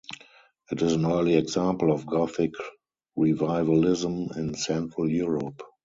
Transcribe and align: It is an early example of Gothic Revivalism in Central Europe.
It 0.71 0.81
is 0.81 0.93
an 0.93 1.05
early 1.05 1.35
example 1.35 1.91
of 1.91 2.07
Gothic 2.07 2.55
Revivalism 3.15 4.29
in 4.35 4.55
Central 4.55 5.07
Europe. 5.07 5.61